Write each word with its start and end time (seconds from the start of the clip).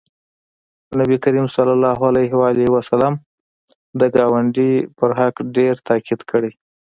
نبي 0.99 1.17
کریم 1.23 1.47
صلی 1.55 1.73
الله 1.77 1.99
علیه 2.09 2.69
وسلم 2.75 3.13
د 3.99 4.01
ګاونډي 4.15 4.71
په 4.97 5.05
حق 5.19 5.35
ډېر 5.57 5.73
تاکید 5.87 6.19
کړی 6.31 6.51